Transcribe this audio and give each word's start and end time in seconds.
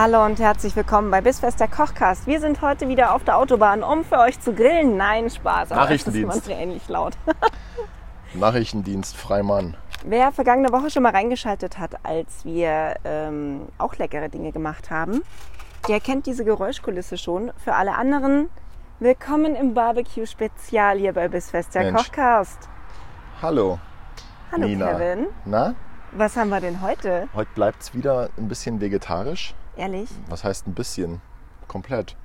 Hallo 0.00 0.24
und 0.24 0.38
herzlich 0.38 0.76
willkommen 0.76 1.10
bei 1.10 1.20
Bissfest 1.20 1.58
der 1.58 1.66
Kochcast. 1.66 2.28
Wir 2.28 2.38
sind 2.38 2.62
heute 2.62 2.86
wieder 2.86 3.16
auf 3.16 3.24
der 3.24 3.36
Autobahn, 3.36 3.82
um 3.82 4.04
für 4.04 4.20
euch 4.20 4.38
zu 4.38 4.54
grillen. 4.54 4.96
Nein, 4.96 5.28
Spaß. 5.28 5.72
Aber 5.72 5.90
es 5.92 6.06
ist 6.06 6.06
Nachrichtendienst. 6.06 6.48
ähnlich 6.50 6.88
laut. 6.88 7.14
Nachrichtendienst 8.34 9.16
Freimann. 9.16 9.76
Wer 10.04 10.30
vergangene 10.30 10.70
Woche 10.70 10.90
schon 10.90 11.02
mal 11.02 11.10
reingeschaltet 11.10 11.80
hat, 11.80 11.96
als 12.04 12.44
wir 12.44 12.94
ähm, 13.02 13.62
auch 13.76 13.96
leckere 13.96 14.28
Dinge 14.28 14.52
gemacht 14.52 14.88
haben, 14.92 15.22
der 15.88 15.98
kennt 15.98 16.26
diese 16.26 16.44
Geräuschkulisse 16.44 17.18
schon. 17.18 17.50
Für 17.56 17.74
alle 17.74 17.96
anderen, 17.96 18.50
willkommen 19.00 19.56
im 19.56 19.74
Barbecue-Spezial 19.74 20.98
hier 20.98 21.12
bei 21.12 21.26
Bissfest 21.26 21.74
der 21.74 21.90
Mensch. 21.90 22.04
Kochcast. 22.04 22.68
Hallo, 23.42 23.80
Hallo 24.52 24.64
Nina. 24.64 24.92
Kevin, 24.92 25.26
Na, 25.44 25.74
was 26.12 26.36
haben 26.36 26.50
wir 26.50 26.60
denn 26.60 26.82
heute? 26.82 27.26
heute 27.34 27.50
bleibt 27.56 27.82
es 27.82 27.94
wieder 27.94 28.30
ein 28.38 28.46
bisschen 28.46 28.80
vegetarisch. 28.80 29.56
Ehrlich? 29.78 30.10
Was 30.28 30.42
heißt 30.42 30.66
ein 30.66 30.74
bisschen? 30.74 31.20
Komplett. 31.68 32.16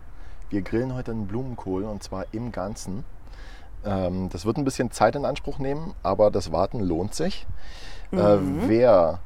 Wir 0.49 0.63
grillen 0.63 0.95
heute 0.95 1.11
einen 1.11 1.27
Blumenkohl 1.27 1.83
und 1.83 2.01
zwar 2.01 2.25
im 2.31 2.51
Ganzen. 2.51 3.05
Ähm, 3.85 4.29
das 4.29 4.45
wird 4.45 4.57
ein 4.57 4.65
bisschen 4.65 4.89
Zeit 4.91 5.15
in 5.15 5.23
Anspruch 5.23 5.59
nehmen, 5.59 5.93
aber 6.01 6.31
das 6.31 6.51
Warten 6.51 6.79
lohnt 6.79 7.13
sich. 7.13 7.45
Äh, 8.11 8.17
wer 8.67 9.19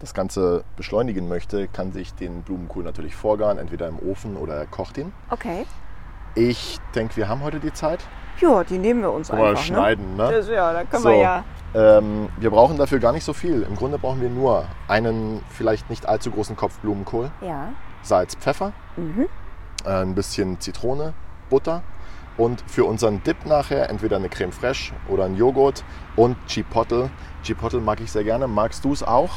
das 0.00 0.12
Ganze 0.14 0.64
beschleunigen 0.76 1.28
möchte, 1.28 1.68
kann 1.68 1.92
sich 1.92 2.14
den 2.14 2.42
Blumenkohl 2.42 2.82
natürlich 2.84 3.14
vorgaren, 3.14 3.58
entweder 3.58 3.86
im 3.88 3.98
Ofen 3.98 4.36
oder 4.36 4.54
er 4.54 4.66
kocht 4.66 4.98
ihn. 4.98 5.12
Okay. 5.30 5.64
Ich 6.34 6.78
denke, 6.94 7.16
wir 7.16 7.28
haben 7.28 7.42
heute 7.42 7.60
die 7.60 7.72
Zeit. 7.72 8.00
Ja, 8.40 8.62
die 8.62 8.78
nehmen 8.78 9.02
wir 9.02 9.12
uns 9.12 9.30
Oder 9.30 9.48
einfach. 9.50 9.62
schneiden, 9.64 10.16
ne? 10.16 10.30
Das, 10.30 10.48
ja, 10.48 10.72
da 10.72 10.84
können 10.84 11.02
So. 11.02 11.08
wir 11.10 11.16
ja. 11.16 11.44
Ähm, 11.74 12.28
wir 12.38 12.50
brauchen 12.50 12.78
dafür 12.78 12.98
gar 12.98 13.12
nicht 13.12 13.24
so 13.24 13.32
viel. 13.32 13.62
Im 13.62 13.76
Grunde 13.76 13.98
brauchen 13.98 14.20
wir 14.20 14.30
nur 14.30 14.64
einen 14.88 15.42
vielleicht 15.50 15.90
nicht 15.90 16.06
allzu 16.06 16.30
großen 16.30 16.56
Kopf 16.56 16.78
Blumenkohl, 16.78 17.30
Ja. 17.40 17.68
Salz, 18.02 18.34
Pfeffer, 18.36 18.72
äh, 19.84 19.88
ein 19.90 20.14
bisschen 20.14 20.60
Zitrone, 20.60 21.12
Butter 21.50 21.82
und 22.38 22.62
für 22.66 22.84
unseren 22.84 23.22
Dip 23.22 23.44
nachher 23.44 23.90
entweder 23.90 24.16
eine 24.16 24.28
Creme 24.28 24.52
fraiche 24.52 24.94
oder 25.08 25.24
ein 25.24 25.36
Joghurt 25.36 25.84
und 26.16 26.36
Chipotle. 26.46 27.10
Chipotle 27.42 27.80
mag 27.80 28.00
ich 28.00 28.10
sehr 28.12 28.24
gerne. 28.24 28.48
Magst 28.48 28.84
du 28.84 28.92
es 28.92 29.02
auch? 29.02 29.30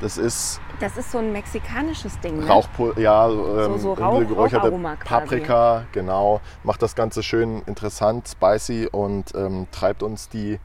Das 0.00 0.16
ist 0.16 0.62
Das 0.80 0.96
ist 0.96 1.12
so 1.12 1.18
ein 1.18 1.30
mexikanisches 1.30 2.18
Ding. 2.20 2.38
Ne? 2.38 2.46
Rauchpulver, 2.48 2.98
ja, 2.98 3.28
ähm, 3.28 3.76
so 3.78 3.92
Rauch- 3.92 4.26
geräucherte. 4.26 4.72
Paprika, 5.04 5.82
genau. 5.92 6.40
Macht 6.64 6.80
das 6.80 6.94
Ganze 6.94 7.22
schön 7.22 7.60
interessant, 7.66 8.26
spicy 8.28 8.88
und 8.90 9.34
ähm, 9.34 9.66
treibt 9.72 10.02
uns 10.02 10.30
die 10.30 10.58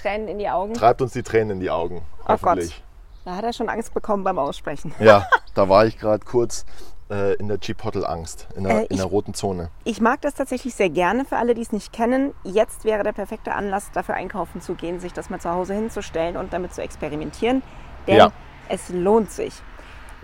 Tränen 0.00 0.28
in 0.28 0.38
die 0.38 0.48
Augen. 0.48 0.74
treibt 0.74 1.02
uns 1.02 1.12
die 1.12 1.22
Tränen 1.22 1.50
in 1.52 1.60
die 1.60 1.70
Augen. 1.70 2.02
Oh 2.22 2.26
Gott. 2.26 2.40
Hoffentlich. 2.42 2.82
Da 3.24 3.36
hat 3.36 3.44
er 3.44 3.52
schon 3.52 3.68
Angst 3.68 3.92
bekommen 3.94 4.24
beim 4.24 4.38
Aussprechen. 4.38 4.94
Ja, 4.98 5.26
da 5.54 5.68
war 5.68 5.84
ich 5.86 5.98
gerade 5.98 6.24
kurz 6.24 6.64
äh, 7.10 7.34
in 7.34 7.48
der 7.48 7.58
Chipotle-Angst, 7.58 8.46
in, 8.56 8.64
der- 8.64 8.82
Äh, 8.82 8.86
in 8.86 8.96
der 8.96 9.06
roten 9.06 9.34
Zone. 9.34 9.68
Ich 9.84 10.00
mag 10.00 10.20
das 10.22 10.34
tatsächlich 10.34 10.74
sehr 10.74 10.88
gerne 10.90 11.24
für 11.24 11.36
alle, 11.36 11.54
die 11.54 11.60
es 11.62 11.72
nicht 11.72 11.92
kennen. 11.92 12.32
Jetzt 12.44 12.84
wäre 12.84 13.02
der 13.02 13.12
perfekte 13.12 13.52
Anlass, 13.54 13.90
dafür 13.92 14.14
einkaufen 14.14 14.60
zu 14.60 14.74
gehen, 14.74 15.00
sich 15.00 15.12
das 15.12 15.28
mal 15.28 15.38
zu 15.40 15.50
Hause 15.50 15.74
hinzustellen 15.74 16.36
und 16.36 16.52
damit 16.52 16.72
zu 16.72 16.80
experimentieren. 16.82 17.62
Denn 18.06 18.16
Ja. 18.16 18.32
es 18.68 18.88
lohnt 18.88 19.30
sich. 19.30 19.52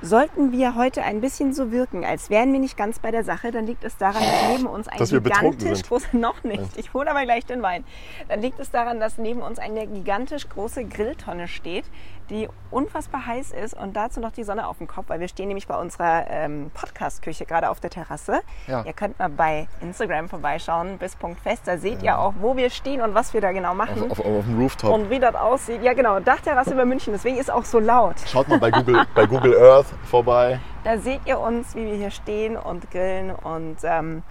Sollten 0.03 0.53
wir 0.53 0.75
heute 0.75 1.03
ein 1.03 1.21
bisschen 1.21 1.55
so 1.55 1.73
wirken, 1.73 2.05
als 2.05 2.29
wären 2.29 2.53
wir 2.53 2.61
nicht 2.61 2.77
ganz 2.77 2.99
bei 2.99 3.11
der 3.11 3.25
Sache, 3.25 3.51
dann 3.51 3.67
liegt 3.67 3.83
es 3.83 3.97
daran, 3.97 4.23
dass 4.23 4.49
neben 4.51 4.67
uns 4.67 4.89
ein 4.89 4.99
Dass 4.99 5.11
gigantisch 5.11 5.79
sind. 5.79 5.89
großes, 5.89 6.13
noch 6.13 6.45
nicht, 6.45 6.77
ich 6.77 6.93
hole 6.93 7.11
aber 7.11 7.23
gleich 7.25 7.47
den 7.47 7.63
Wein. 7.63 7.85
Dann 8.29 8.43
liegt 8.43 8.61
es 8.61 8.71
daran, 8.71 9.01
dass 9.01 9.17
neben 9.17 9.41
uns 9.41 9.59
eine 9.59 9.87
gigantisch 9.87 10.49
große 10.49 10.85
Grilltonne 10.85 11.49
steht, 11.49 11.85
die 12.31 12.49
unfassbar 12.71 13.27
heiß 13.27 13.53
ist 13.53 13.75
und 13.75 13.97
dazu 13.97 14.21
noch 14.21 14.33
die 14.33 14.45
Sonne 14.45 14.67
auf 14.67 14.79
dem 14.79 14.87
Kopf, 14.87 15.07
weil 15.09 15.21
wir 15.21 15.29
stehen 15.29 15.49
nämlich 15.49 15.67
bei 15.67 15.79
unserer 15.79 16.27
ähm, 16.29 16.71
Podcast-Küche 16.75 17.47
gerade 17.47 17.71
auf 17.71 17.81
der 17.81 17.91
Terrasse. 17.91 18.41
Ja. 18.67 18.85
Ihr 18.85 18.93
könnt 18.93 19.19
mal 19.19 19.29
bei 19.29 19.69
Instagram 19.81 20.29
vorbeischauen, 20.29 20.99
bis 20.99 21.17
Punkt 21.17 21.41
fest, 21.41 21.63
da 21.67 21.79
seht 21.79 22.03
ihr 22.03 22.19
auch, 22.19 22.35
wo 22.41 22.57
wir 22.57 22.71
stehen 22.71 23.01
und 23.01 23.15
was 23.15 23.35
wir 23.35 23.41
da 23.41 23.53
genau 23.53 23.75
machen. 23.75 24.11
Auf, 24.11 24.21
auf, 24.21 24.27
auf 24.27 24.45
dem 24.45 24.61
Rooftop. 24.61 24.93
und 24.93 25.11
wie 25.11 25.19
das 25.19 25.35
aussieht. 25.35 25.83
Ja 25.83 25.95
genau, 25.95 26.21
Dachterrasse 26.21 26.73
über 26.73 26.85
München, 26.85 27.13
deswegen 27.13 27.37
ist 27.39 27.51
auch 27.51 27.65
so 27.65 27.79
laut. 27.79 28.17
Schaut 28.27 28.49
mal 28.49 28.59
bei 28.59 28.71
Google, 28.71 29.07
bei 29.15 29.27
Google 29.27 29.57
Earth 29.59 29.87
vorbei. 30.05 30.61
Da 30.87 30.99
seht 30.99 31.23
ihr 31.27 31.41
uns, 31.41 31.75
wie 31.75 31.85
wir 31.85 31.97
hier 31.97 32.13
stehen 32.13 32.57
und 32.57 32.93
grillen. 32.93 33.33
Und 33.35 33.79
ähm, 33.83 34.23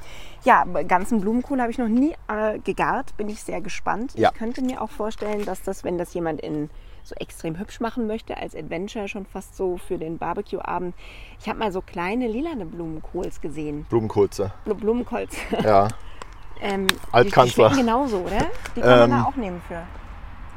ja, 0.46 0.64
ganzen 0.88 1.20
Blumenkohl 1.20 1.60
habe 1.60 1.70
ich 1.70 1.78
noch 1.78 1.90
nie 1.90 2.16
äh, 2.30 2.60
gegart. 2.60 3.18
Bin 3.18 3.28
ich 3.28 3.44
sehr 3.44 3.60
gespannt. 3.60 4.14
Ja. 4.16 4.30
Ich 4.32 4.40
könnte 4.40 4.62
mir 4.62 4.82
auch 4.82 4.90
vorstellen, 4.90 5.44
dass 5.44 5.64
das, 5.64 5.84
wenn 5.84 5.98
das 5.98 6.14
jemand 6.14 6.40
in 6.40 6.70
so 7.06 7.16
extrem 7.16 7.58
hübsch 7.60 7.80
machen 7.80 8.08
möchte, 8.08 8.38
als 8.38 8.56
Adventure 8.56 9.08
schon 9.08 9.26
fast 9.26 9.56
so 9.56 9.78
für 9.78 9.98
den 9.98 10.18
Barbecue-Abend. 10.18 10.96
Ich 11.40 11.48
habe 11.48 11.60
mal 11.60 11.72
so 11.72 11.82
kleine 11.82 12.28
lilane 12.28 12.66
Blumenkohls 12.66 13.42
gesehen. 13.42 13.86
Blumenkohlze. 13.90 14.52
Blu- 14.66 14.76
Blumenkohls. 14.76 15.36
Ja. 15.64 15.88
ähm, 16.62 16.88
die, 16.88 16.94
die 16.96 17.00
Altkanzler. 17.12 17.70
schmecken 17.70 17.86
genauso, 17.86 18.18
oder? 18.20 18.46
Die 18.76 18.82
kann 18.82 18.90
man 19.10 19.12
Ähm, 19.12 19.18
da 19.18 19.24
auch 19.26 19.36
nehmen 19.36 19.62
für. 19.68 19.84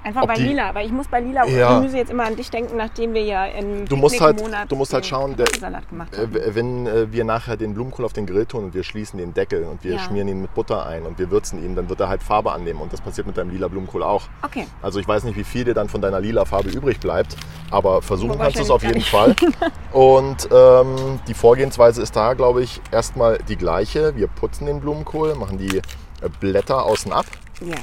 Einfach 0.09 0.23
ob 0.23 0.29
bei 0.29 0.35
die- 0.37 0.45
Lila, 0.45 0.75
weil 0.75 0.87
ich 0.87 0.93
muss 0.93 1.07
bei 1.09 1.21
Lila 1.21 1.47
Ja. 1.47 1.79
Gemüse 1.79 1.99
jetzt 1.99 2.11
immer 2.11 2.25
an 2.25 2.35
dich 2.35 2.51
denken, 2.51 2.77
nachdem 2.79 3.13
wir 3.13 3.23
ja 3.23 3.45
im 3.45 3.85
Du 3.87 3.97
musst 3.97 4.19
halt- 4.21 4.37
Picknickmonat 4.37 4.73
du 4.73 4.77
musst 4.77 4.93
halt 4.95 5.05
schauen, 5.05 5.37
der- 5.37 5.45
Kartoffelsalat 5.47 5.89
gemacht 5.91 6.17
haben. 6.17 6.35
Äh, 6.35 6.55
wenn 6.55 6.87
äh, 6.87 7.13
wir 7.13 7.25
nachher 7.25 7.57
den 7.59 7.75
Blumenkohl 7.75 8.05
auf 8.07 8.15
den 8.15 8.25
Grill 8.27 8.47
tun 8.47 8.65
und 8.65 8.75
wir 8.75 8.83
schließen 8.85 9.19
den 9.19 9.35
Deckel 9.35 9.65
und 9.65 9.85
wir 9.85 9.95
Ja. 9.95 9.99
schmieren 9.99 10.29
ihn 10.29 10.41
mit 10.41 10.55
Butter 10.55 10.87
ein 10.87 11.03
und 11.03 11.19
wir 11.19 11.31
würzen 11.31 11.63
ihn, 11.63 11.77
dann 11.77 11.89
wird 11.91 12.01
er 12.01 12.09
halt 12.09 12.23
Farbe 12.23 12.53
annehmen. 12.53 12.81
Und 12.81 12.93
das 12.93 13.01
passiert 13.03 13.27
mit 13.27 13.37
deinem 13.37 13.51
lila 13.51 13.69
Blumenkohl 13.69 14.03
auch. 14.03 14.23
Okay. 14.43 14.67
Also 14.83 14.99
ich 14.99 15.07
weiß 15.07 15.25
nicht, 15.25 15.37
wie 15.37 15.45
viel 15.45 15.65
dir 15.65 15.75
dann 15.75 15.89
von 15.91 16.01
deiner 16.01 16.21
lila 16.21 16.45
Farbe 16.47 16.71
übrig 16.71 16.99
bleibt, 17.01 17.37
aber 17.71 18.01
versuchen 18.01 18.39
kannst 18.39 18.57
du 18.59 18.63
es 18.63 18.71
auf 18.71 18.83
jeden 18.83 19.03
Fall. 19.03 19.35
Und 19.93 20.49
ähm, 20.53 21.19
die 21.29 21.35
Vorgehensweise 21.35 22.01
ist 22.03 22.17
da, 22.17 22.35
glaube 22.35 22.63
ich, 22.63 22.81
erstmal 22.91 23.39
die 23.49 23.57
gleiche. 23.57 24.17
Wir 24.17 24.29
putzen 24.29 24.67
den 24.67 24.81
Blumenkohl, 24.81 25.35
machen 25.35 25.59
die 25.59 25.79
äh, 25.79 25.83
Blätter 26.41 26.85
außen 26.85 27.13
ab. 27.13 27.27
Ja. 27.61 27.75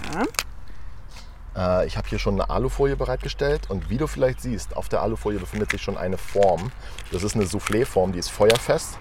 Äh, 1.55 1.88
ich 1.88 1.97
habe 1.97 2.07
hier 2.07 2.19
schon 2.19 2.35
eine 2.39 2.49
Alufolie 2.49 2.95
bereitgestellt 2.95 3.69
und 3.69 3.89
wie 3.89 3.97
du 3.97 4.07
vielleicht 4.07 4.41
siehst, 4.41 4.75
auf 4.75 4.89
der 4.89 5.01
Alufolie 5.01 5.39
befindet 5.39 5.71
sich 5.71 5.81
schon 5.81 5.97
eine 5.97 6.17
Form. 6.17 6.71
Das 7.11 7.23
ist 7.23 7.35
eine 7.35 7.45
Soufflé-Form, 7.45 8.11
die 8.11 8.19
ist 8.19 8.29
feuerfest. 8.29 8.97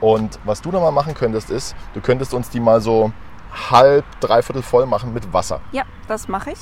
Und 0.00 0.38
was 0.44 0.62
du 0.62 0.70
noch 0.70 0.80
mal 0.80 0.90
machen 0.90 1.14
könntest, 1.14 1.50
ist, 1.50 1.74
du 1.94 2.00
könntest 2.00 2.34
uns 2.34 2.50
die 2.50 2.60
mal 2.60 2.80
so 2.80 3.12
halb, 3.70 4.04
dreiviertel 4.20 4.62
voll 4.62 4.86
machen 4.86 5.12
mit 5.12 5.32
Wasser. 5.32 5.60
Ja, 5.72 5.84
das 6.06 6.28
mache 6.28 6.52
ich. 6.52 6.58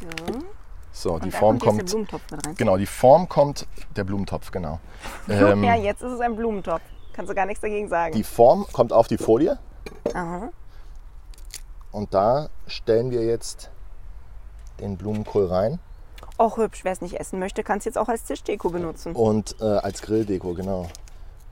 So. 0.00 0.08
So, 0.94 1.18
die 1.18 1.24
Und 1.24 1.34
da 1.34 1.38
Form 1.38 1.58
kommt 1.58 1.90
kommt. 1.90 2.58
Genau, 2.58 2.76
die 2.76 2.86
Form 2.86 3.28
kommt, 3.28 3.66
der 3.96 4.04
Blumentopf, 4.04 4.50
genau. 4.50 4.78
Ähm, 5.28 5.64
ja, 5.64 5.74
jetzt 5.74 6.02
ist 6.02 6.12
es 6.12 6.20
ein 6.20 6.36
Blumentopf. 6.36 6.82
Kannst 7.12 7.30
du 7.30 7.34
gar 7.34 7.46
nichts 7.46 7.60
dagegen 7.60 7.88
sagen. 7.88 8.14
die 8.14 8.24
Form 8.24 8.66
kommt 8.72 8.92
auf 8.92 9.06
die 9.08 9.18
Folie 9.18 9.58
Aha. 10.14 10.48
und 11.92 12.14
da 12.14 12.48
stellen 12.66 13.10
wir 13.10 13.24
jetzt 13.24 13.70
den 14.80 14.96
Blumenkohl 14.96 15.46
rein 15.46 15.78
Auch 16.38 16.56
hübsch, 16.56 16.84
wer 16.84 16.92
es 16.92 17.00
nicht 17.02 17.20
essen 17.20 17.38
möchte, 17.38 17.62
kann 17.62 17.78
es 17.78 17.84
jetzt 17.84 17.98
auch 17.98 18.08
als 18.08 18.24
Tischdeko 18.24 18.70
benutzen. 18.70 19.14
und 19.14 19.56
äh, 19.60 19.64
als 19.64 20.00
Grilldeko, 20.02 20.54
genau. 20.54 20.88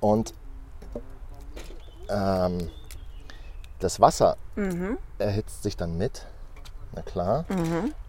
Und 0.01 0.33
ähm, 2.09 2.71
das 3.79 4.01
Wasser 4.01 4.37
erhitzt 5.19 5.63
sich 5.63 5.77
dann 5.77 5.97
mit, 5.97 6.27
na 6.93 7.01
klar, 7.03 7.45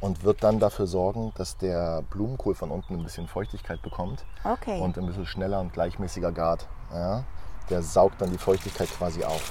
und 0.01 0.23
wird 0.23 0.43
dann 0.43 0.59
dafür 0.59 0.85
sorgen, 0.87 1.31
dass 1.37 1.57
der 1.57 2.01
Blumenkohl 2.09 2.55
von 2.55 2.71
unten 2.71 2.95
ein 2.95 3.03
bisschen 3.03 3.27
Feuchtigkeit 3.27 3.81
bekommt 3.81 4.25
Okay. 4.43 4.79
und 4.81 4.97
ein 4.97 5.05
bisschen 5.05 5.25
schneller 5.25 5.59
und 5.61 5.71
gleichmäßiger 5.73 6.31
gart. 6.31 6.67
Ja? 6.93 7.23
Der 7.71 7.81
saugt 7.81 8.21
dann 8.21 8.29
die 8.31 8.37
Feuchtigkeit 8.37 8.89
quasi 8.97 9.23
auf. 9.23 9.41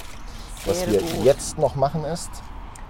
Was 0.67 0.81
Sehr 0.81 0.93
wir 0.93 1.01
gut. 1.01 1.25
jetzt 1.25 1.59
noch 1.59 1.75
machen 1.75 2.05
ist, 2.05 2.31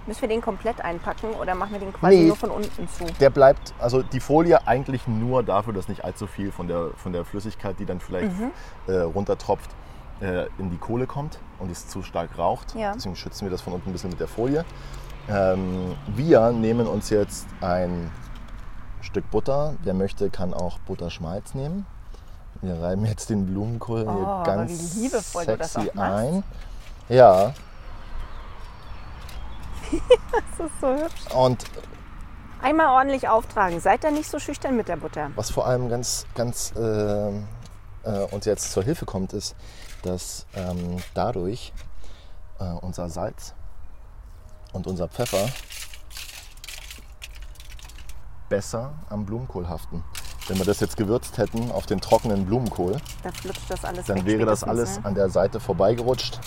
Müssen 0.07 0.21
wir 0.21 0.29
den 0.29 0.41
komplett 0.41 0.81
einpacken 0.81 1.27
oder 1.39 1.53
machen 1.53 1.73
wir 1.73 1.79
den 1.79 1.93
quasi 1.93 2.17
Nee. 2.17 2.25
nur 2.27 2.35
von 2.35 2.49
unten 2.49 2.87
zu? 2.89 3.05
der 3.19 3.29
bleibt, 3.29 3.71
also 3.79 4.01
die 4.01 4.19
Folie 4.19 4.67
eigentlich 4.67 5.07
nur 5.07 5.43
dafür, 5.43 5.73
dass 5.73 5.87
nicht 5.87 6.03
allzu 6.03 6.25
viel 6.25 6.51
von 6.51 6.67
der, 6.67 6.89
von 6.97 7.13
der 7.13 7.23
Flüssigkeit, 7.23 7.77
die 7.79 7.85
dann 7.85 7.99
vielleicht 7.99 8.35
Mhm. 8.37 8.51
äh, 8.87 8.93
runtertropft, 9.01 9.69
äh, 10.19 10.47
in 10.57 10.71
die 10.71 10.77
Kohle 10.77 11.05
kommt 11.05 11.37
und 11.59 11.69
es 11.69 11.87
zu 11.87 12.01
stark 12.01 12.35
raucht. 12.37 12.73
Ja. 12.75 12.93
Deswegen 12.93 13.15
schützen 13.15 13.45
wir 13.45 13.51
das 13.51 13.61
von 13.61 13.73
unten 13.73 13.91
ein 13.91 13.93
bisschen 13.93 14.09
mit 14.09 14.19
der 14.19 14.27
Folie. 14.27 14.65
Ähm, 15.29 15.95
wir 16.07 16.51
nehmen 16.51 16.87
uns 16.87 17.11
jetzt 17.11 17.45
ein 17.61 18.09
Stück 19.01 19.29
Butter. 19.29 19.75
Wer 19.83 19.93
möchte, 19.93 20.31
kann 20.31 20.51
auch 20.55 20.79
Butterschmalz 20.79 21.53
nehmen. 21.53 21.85
Wir 22.61 22.79
reiben 22.81 23.05
jetzt 23.05 23.29
den 23.29 23.45
Blumenkohl 23.47 24.05
Oh, 24.07 24.13
hier 24.13 24.43
ganz 24.45 24.95
liebevoll 24.95 25.45
sexy 25.45 25.89
ein. 25.97 26.43
Ja, 27.09 27.53
Das 30.31 30.67
ist 30.67 30.79
so 30.79 30.87
hübsch. 30.95 31.35
und 31.35 31.65
Einmal 32.61 32.87
ordentlich 32.95 33.27
auftragen. 33.27 33.79
Seid 33.79 34.03
da 34.03 34.11
nicht 34.11 34.29
so 34.29 34.37
schüchtern 34.37 34.75
mit 34.77 34.87
der 34.87 34.97
Butter. 34.97 35.31
was 35.35 35.49
vor 35.49 35.65
allem 35.65 35.89
ganz, 35.89 36.27
ganz 36.35 36.71
äh, 36.75 37.29
äh, 37.29 37.33
uns 38.29 38.45
jetzt 38.45 38.71
zur 38.71 38.83
Hilfe 38.83 39.05
kommt, 39.05 39.33
ist, 39.33 39.55
dass 40.03 40.45
ähm, 40.53 40.97
dadurch 41.15 41.73
äh, 42.59 42.65
unser 42.65 43.09
Salz 43.09 43.55
und 44.73 44.85
unser 44.85 45.07
Pfeffer 45.07 45.49
besser 48.47 48.93
am 49.09 49.25
Blumenkohl 49.25 49.67
haften. 49.67 50.03
Wenn 50.51 50.57
wir 50.57 50.65
das 50.65 50.81
jetzt 50.81 50.97
gewürzt 50.97 51.37
hätten 51.37 51.71
auf 51.71 51.85
den 51.85 52.01
trockenen 52.01 52.45
Blumenkohl, 52.45 52.97
Da 53.23 53.29
das 53.69 53.85
alles 53.85 54.05
dann 54.05 54.25
wäre 54.25 54.45
das 54.45 54.65
alles 54.65 54.97
ne? 54.97 55.05
an 55.05 55.15
der 55.15 55.29
Seite 55.29 55.61
vorbeigerutscht 55.61 56.41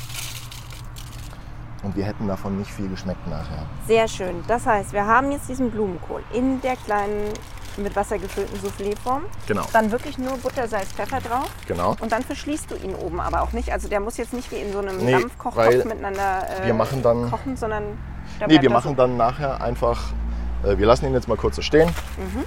und 1.82 1.96
wir 1.96 2.04
hätten 2.04 2.28
davon 2.28 2.58
nicht 2.58 2.70
viel 2.70 2.86
geschmeckt 2.90 3.26
nachher. 3.28 3.64
Sehr 3.86 4.06
schön. 4.06 4.44
Das 4.46 4.66
heißt, 4.66 4.92
wir 4.92 5.06
haben 5.06 5.32
jetzt 5.32 5.48
diesen 5.48 5.70
Blumenkohl 5.70 6.22
in 6.34 6.60
der 6.60 6.76
kleinen 6.76 7.32
mit 7.78 7.96
Wasser 7.96 8.18
gefüllten 8.18 8.54
Soufflé-Form. 8.60 9.22
Genau. 9.46 9.64
Dann 9.72 9.90
wirklich 9.90 10.18
nur 10.18 10.36
Butter, 10.36 10.68
Salz, 10.68 10.92
Pfeffer 10.92 11.20
drauf. 11.22 11.48
Genau. 11.66 11.96
Und 12.02 12.12
dann 12.12 12.22
verschließt 12.22 12.70
du 12.72 12.74
ihn 12.76 12.94
oben 12.94 13.20
aber 13.20 13.40
auch 13.40 13.52
nicht. 13.52 13.72
Also 13.72 13.88
der 13.88 14.00
muss 14.00 14.18
jetzt 14.18 14.34
nicht 14.34 14.50
wie 14.52 14.56
in 14.56 14.70
so 14.70 14.80
einem 14.80 14.98
Nee, 14.98 15.12
Dampfkochtopf 15.12 15.84
miteinander 15.86 16.42
äh, 16.62 16.66
wir 16.66 16.74
machen 16.74 17.02
dann- 17.02 17.30
kochen, 17.30 17.56
sondern 17.56 17.84
der 18.38 18.48
Nee, 18.48 18.60
wir 18.60 18.68
da 18.68 18.74
machen 18.74 18.90
so. 18.90 18.96
dann 18.96 19.16
nachher 19.16 19.62
einfach, 19.62 20.12
äh, 20.62 20.76
wir 20.76 20.84
lassen 20.84 21.06
ihn 21.06 21.14
jetzt 21.14 21.26
mal 21.26 21.38
kurz 21.38 21.56
so 21.56 21.62
stehen. 21.62 21.88
Mhm. 22.18 22.44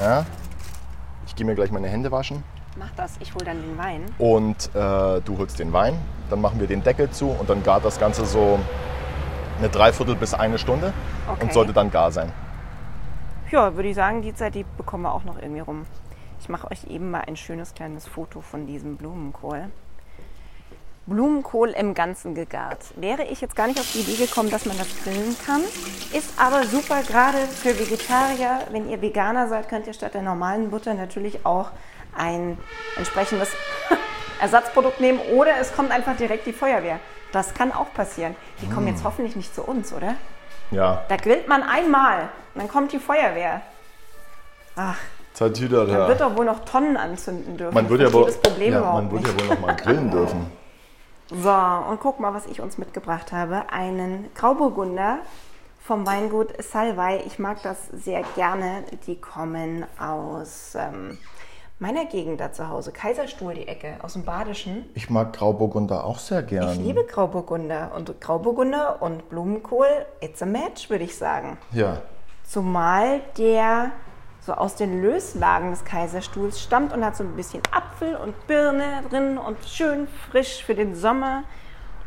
Ja. 0.00 0.26
Ich 1.32 1.36
gehe 1.36 1.46
mir 1.46 1.54
gleich 1.54 1.70
meine 1.70 1.88
Hände 1.88 2.10
waschen 2.12 2.44
Mach 2.78 2.90
das, 2.94 3.16
ich 3.20 3.34
hole 3.34 3.46
dann 3.46 3.62
den 3.62 3.78
Wein. 3.78 4.04
und 4.18 4.68
äh, 4.74 5.20
du 5.22 5.38
holst 5.38 5.58
den 5.58 5.72
Wein. 5.72 5.94
Dann 6.28 6.42
machen 6.42 6.60
wir 6.60 6.66
den 6.66 6.82
Deckel 6.82 7.08
zu 7.10 7.30
und 7.30 7.48
dann 7.48 7.62
gart 7.62 7.86
das 7.86 7.98
Ganze 7.98 8.26
so 8.26 8.58
eine 9.58 9.70
Dreiviertel 9.70 10.14
bis 10.14 10.34
eine 10.34 10.58
Stunde 10.58 10.92
Okay. 11.26 11.42
und 11.42 11.52
sollte 11.54 11.72
dann 11.72 11.90
gar 11.90 12.10
sein. 12.12 12.30
Ja, 13.50 13.74
würde 13.76 13.88
ich 13.88 13.94
sagen, 13.94 14.20
die 14.20 14.34
Zeit, 14.34 14.54
die 14.54 14.66
bekommen 14.76 15.04
wir 15.04 15.14
auch 15.14 15.24
noch 15.24 15.40
irgendwie 15.40 15.60
rum. 15.60 15.86
Ich 16.38 16.50
mache 16.50 16.70
euch 16.70 16.84
eben 16.84 17.10
mal 17.10 17.22
ein 17.26 17.36
schönes 17.36 17.72
kleines 17.72 18.06
Foto 18.06 18.42
von 18.42 18.66
diesem 18.66 18.96
Blumenkohl. 18.98 19.70
Blumenkohl 21.06 21.70
im 21.70 21.94
Ganzen 21.94 22.34
gegart. 22.34 22.78
Wäre 22.96 23.24
ich 23.24 23.40
jetzt 23.40 23.56
gar 23.56 23.66
nicht 23.66 23.80
auf 23.80 23.90
die 23.92 24.00
Idee 24.00 24.24
gekommen, 24.24 24.50
dass 24.50 24.66
man 24.66 24.78
das 24.78 24.88
grillen 25.02 25.36
kann. 25.44 25.60
Ist 26.12 26.38
aber 26.38 26.64
super, 26.64 27.02
gerade 27.02 27.38
für 27.38 27.76
Vegetarier. 27.78 28.60
Wenn 28.70 28.88
ihr 28.88 29.02
Veganer 29.02 29.48
seid, 29.48 29.68
könnt 29.68 29.86
ihr 29.86 29.94
statt 29.94 30.14
der 30.14 30.22
normalen 30.22 30.70
Butter 30.70 30.94
natürlich 30.94 31.44
auch 31.44 31.70
ein 32.16 32.56
entsprechendes 32.96 33.48
Ersatzprodukt 34.40 35.00
nehmen. 35.00 35.18
Oder 35.34 35.58
es 35.60 35.74
kommt 35.74 35.90
einfach 35.90 36.16
direkt 36.16 36.46
die 36.46 36.52
Feuerwehr. 36.52 37.00
Das 37.32 37.52
kann 37.54 37.72
auch 37.72 37.92
passieren. 37.94 38.36
Die 38.60 38.68
kommen 38.68 38.86
jetzt 38.86 39.02
hoffentlich 39.02 39.34
nicht 39.34 39.54
zu 39.54 39.62
uns, 39.62 39.92
oder? 39.92 40.14
Ja, 40.70 41.02
Da 41.08 41.16
grillt 41.16 41.48
man 41.48 41.62
einmal 41.62 42.28
und 42.54 42.60
dann 42.62 42.68
kommt 42.68 42.92
die 42.92 42.98
Feuerwehr. 42.98 43.60
Ach, 44.76 44.96
man 45.40 46.08
wird 46.08 46.20
doch 46.20 46.36
wohl 46.36 46.44
noch 46.44 46.64
Tonnen 46.64 46.96
anzünden 46.96 47.56
dürfen. 47.56 47.74
Man 47.74 47.88
würde 47.88 48.04
ja 48.04 48.12
wohl, 48.12 48.32
ja, 48.58 48.80
man 48.80 49.08
nicht. 49.08 49.26
ja 49.26 49.40
wohl 49.40 49.46
noch 49.48 49.60
mal 49.60 49.76
grillen 49.76 50.10
dürfen. 50.10 50.52
So, 51.34 51.50
und 51.50 52.00
guck 52.00 52.20
mal, 52.20 52.34
was 52.34 52.46
ich 52.46 52.60
uns 52.60 52.78
mitgebracht 52.78 53.32
habe. 53.32 53.70
Einen 53.72 54.28
Grauburgunder 54.34 55.18
vom 55.80 56.06
Weingut 56.06 56.62
Salvei. 56.62 57.22
Ich 57.26 57.38
mag 57.38 57.62
das 57.62 57.88
sehr 57.88 58.22
gerne. 58.34 58.84
Die 59.06 59.20
kommen 59.20 59.86
aus 59.98 60.74
ähm, 60.74 61.18
meiner 61.78 62.04
Gegend 62.04 62.40
da 62.40 62.52
zu 62.52 62.68
Hause. 62.68 62.92
Kaiserstuhl, 62.92 63.54
die 63.54 63.66
Ecke, 63.66 63.96
aus 64.02 64.12
dem 64.12 64.24
Badischen. 64.24 64.84
Ich 64.94 65.10
mag 65.10 65.32
Grauburgunder 65.32 66.04
auch 66.04 66.18
sehr 66.18 66.42
gern. 66.42 66.72
Ich 66.72 66.78
liebe 66.78 67.04
Grauburgunder. 67.04 67.92
Und 67.96 68.20
Grauburgunder 68.20 69.00
und 69.00 69.28
Blumenkohl, 69.30 69.88
it's 70.20 70.42
a 70.42 70.46
match, 70.46 70.90
würde 70.90 71.04
ich 71.04 71.16
sagen. 71.16 71.56
Ja, 71.72 72.02
Zumal 72.44 73.20
der 73.38 73.92
so 74.40 74.52
aus 74.52 74.74
den 74.74 75.00
Löslagen 75.00 75.70
des 75.70 75.84
Kaiserstuhls 75.84 76.60
stammt 76.60 76.92
und 76.92 77.04
hat 77.04 77.16
so 77.16 77.24
ein 77.24 77.34
bisschen 77.36 77.62
Apfel 78.02 78.16
und 78.16 78.46
Birne 78.46 79.02
drin 79.08 79.38
und 79.38 79.56
schön 79.64 80.08
frisch 80.30 80.64
für 80.64 80.74
den 80.74 80.94
Sommer. 80.94 81.44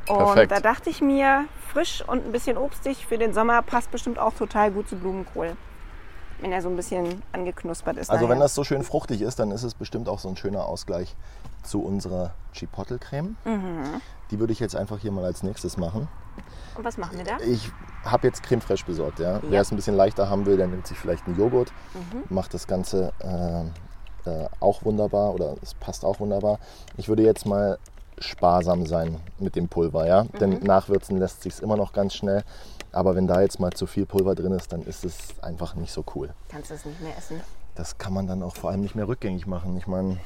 Und 0.08 0.18
Perfekt. 0.18 0.52
da 0.52 0.60
dachte 0.60 0.90
ich 0.90 1.02
mir, 1.02 1.46
frisch 1.72 2.04
und 2.06 2.26
ein 2.26 2.32
bisschen 2.32 2.58
obstig 2.58 3.06
für 3.08 3.18
den 3.18 3.34
Sommer 3.34 3.62
passt 3.62 3.92
bestimmt 3.92 4.20
auch 4.20 4.34
total 4.34 4.72
gut 4.72 4.88
zu 4.88 4.96
Blumenkohl. 4.98 5.56
Wenn 6.42 6.52
er 6.52 6.62
so 6.62 6.70
ein 6.70 6.76
bisschen 6.76 7.24
angeknuspert 7.32 7.98
ist. 7.98 8.12
Also 8.12 8.24
wenn 8.26 8.38
nachher. 8.38 8.42
das 8.44 8.56
so 8.56 8.64
schön 8.66 8.84
fruchtig 8.84 9.22
ist, 9.22 9.40
dann 9.40 9.52
ist 9.52 9.64
es 9.64 9.74
bestimmt 9.74 10.10
auch 10.10 10.20
so 10.20 10.28
ein 10.28 10.36
schöner 10.36 10.66
Ausgleich 10.66 11.16
zu 11.64 11.82
unserer 11.82 12.34
Chipotle-Creme. 12.54 13.38
Mhm. 13.46 14.02
Die 14.32 14.40
würde 14.40 14.52
ich 14.52 14.60
jetzt 14.60 14.76
einfach 14.76 15.00
hier 15.00 15.12
mal 15.12 15.24
als 15.24 15.44
nächstes 15.44 15.78
machen. 15.78 16.08
Und 16.76 16.84
was 16.84 16.98
machen 16.98 17.18
wir 17.18 17.24
da? 17.24 17.38
Ich 17.40 17.72
habe 18.04 18.28
jetzt 18.28 18.44
Creme 18.44 18.60
fraiche 18.62 18.86
besorgt. 18.86 19.20
Ja? 19.20 19.40
Wer 19.44 19.62
es 19.62 19.72
ein 19.72 19.78
bisschen 19.78 19.96
leichter 19.96 20.30
haben 20.30 20.46
will, 20.46 20.58
der 20.58 20.68
nimmt 20.68 20.86
sich 20.86 21.00
vielleicht 21.00 21.26
einen 21.26 21.38
Joghurt, 21.38 21.72
Mhm. 21.94 22.24
macht 22.30 22.54
das 22.54 22.68
Ganze 22.68 23.14
äh, 23.20 23.64
äh, 24.26 24.48
auch 24.60 24.84
wunderbar 24.84 25.34
oder 25.34 25.56
es 25.62 25.74
passt 25.74 26.06
auch 26.06 26.20
wunderbar. 26.20 26.60
Ich 26.98 27.08
würde 27.08 27.24
jetzt 27.24 27.46
mal 27.46 27.78
sparsam 28.20 28.86
sein 28.86 29.20
mit 29.40 29.56
dem 29.56 29.68
Pulver, 29.68 30.08
ja? 30.08 30.24
Mhm. 30.24 30.40
denn 30.40 30.60
nachwürzen 30.60 31.18
lässt 31.18 31.44
sich 31.44 31.62
immer 31.62 31.78
noch 31.78 31.94
ganz 31.94 32.16
schnell. 32.16 32.44
Aber 32.92 33.16
wenn 33.16 33.28
da 33.28 33.42
jetzt 33.42 33.60
mal 33.60 33.72
zu 33.74 33.88
viel 33.88 34.06
Pulver 34.06 34.36
drin 34.36 34.54
ist, 34.54 34.72
dann 34.72 34.82
ist 34.84 35.04
es 35.04 35.38
einfach 35.42 35.76
nicht 35.76 35.92
so 35.92 36.04
cool. 36.16 36.34
Kannst 36.48 36.70
du 36.70 36.76
es 36.76 36.86
nicht 36.86 37.02
mehr 37.02 37.18
essen? 37.18 37.42
Das 37.76 37.98
kann 37.98 38.14
man 38.14 38.26
dann 38.26 38.42
auch 38.42 38.56
vor 38.56 38.70
allem 38.70 38.82
nicht 38.82 38.96
mehr 38.96 39.08
rückgängig 39.08 39.48
machen. 39.48 39.76
Ich 39.76 39.86
meine, 39.86 40.18